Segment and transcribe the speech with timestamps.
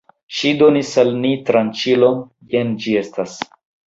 [0.35, 2.17] Ŝi donis al ni tranĉilon,
[2.55, 3.37] jen ĝi estas!